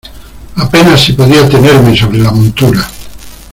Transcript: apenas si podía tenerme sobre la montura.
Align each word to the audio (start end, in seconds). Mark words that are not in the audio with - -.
apenas 0.55 0.99
si 1.01 1.13
podía 1.13 1.47
tenerme 1.47 1.95
sobre 1.95 2.17
la 2.17 2.31
montura. 2.31 2.89